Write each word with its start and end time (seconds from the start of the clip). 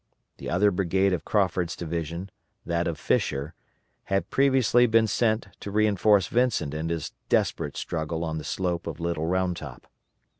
The 0.37 0.49
other 0.49 0.71
brigade 0.71 1.13
of 1.13 1.25
Crawford's 1.25 1.75
division 1.75 2.31
that 2.65 2.87
of 2.87 2.97
Fisher 2.97 3.53
had 4.05 4.31
previously 4.31 4.87
been 4.87 5.05
sent 5.05 5.49
to 5.59 5.69
reinforce 5.69 6.25
Vincent 6.25 6.73
in 6.73 6.89
his 6.89 7.13
desperate 7.29 7.77
struggle 7.77 8.23
on 8.25 8.39
the 8.39 8.43
slope 8.43 8.87
of 8.87 8.99
Little 8.99 9.27
Round 9.27 9.55
Top. 9.57 9.85